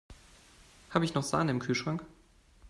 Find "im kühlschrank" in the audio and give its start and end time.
1.51-2.03